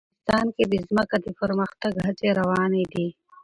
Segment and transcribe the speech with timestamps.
[0.03, 3.07] افغانستان کې د ځمکه د پرمختګ هڅې روانې دي.